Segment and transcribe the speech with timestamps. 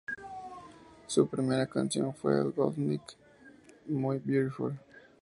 [1.05, 3.03] Su primera canción fue "Goodnight
[3.85, 4.79] My Beautiful".